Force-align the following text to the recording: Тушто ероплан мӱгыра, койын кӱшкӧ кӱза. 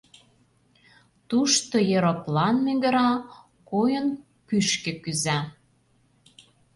Тушто 1.29 1.75
ероплан 1.95 2.55
мӱгыра, 2.65 3.11
койын 3.69 4.07
кӱшкӧ 4.49 4.91
кӱза. 5.03 5.39